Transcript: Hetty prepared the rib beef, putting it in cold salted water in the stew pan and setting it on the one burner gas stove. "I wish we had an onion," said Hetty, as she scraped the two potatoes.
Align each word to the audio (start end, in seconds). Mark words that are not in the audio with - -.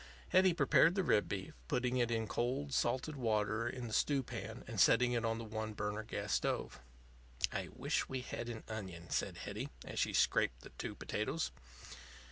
Hetty 0.29 0.55
prepared 0.55 0.95
the 0.95 1.03
rib 1.03 1.29
beef, 1.29 1.53
putting 1.67 1.97
it 1.97 2.09
in 2.09 2.27
cold 2.27 2.73
salted 2.73 3.15
water 3.15 3.69
in 3.69 3.85
the 3.85 3.93
stew 3.93 4.23
pan 4.23 4.63
and 4.65 4.81
setting 4.81 5.11
it 5.11 5.23
on 5.23 5.37
the 5.37 5.43
one 5.43 5.73
burner 5.73 6.01
gas 6.01 6.33
stove. 6.33 6.79
"I 7.53 7.67
wish 7.71 8.09
we 8.09 8.21
had 8.21 8.49
an 8.49 8.63
onion," 8.67 9.11
said 9.11 9.37
Hetty, 9.37 9.69
as 9.85 9.99
she 9.99 10.13
scraped 10.13 10.61
the 10.61 10.71
two 10.79 10.95
potatoes. 10.95 11.51